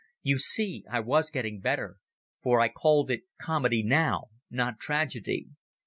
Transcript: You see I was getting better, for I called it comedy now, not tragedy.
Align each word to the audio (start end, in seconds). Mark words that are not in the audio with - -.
You 0.23 0.39
see 0.39 0.83
I 0.89 0.99
was 0.99 1.29
getting 1.29 1.59
better, 1.59 1.97
for 2.41 2.59
I 2.59 2.69
called 2.69 3.11
it 3.11 3.21
comedy 3.39 3.83
now, 3.83 4.29
not 4.49 4.79
tragedy. 4.79 5.49